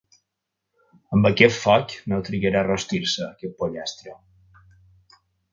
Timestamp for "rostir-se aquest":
2.71-3.57